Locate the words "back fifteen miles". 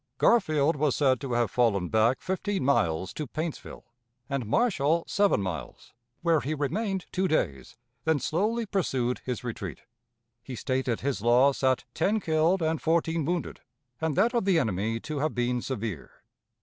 1.87-3.13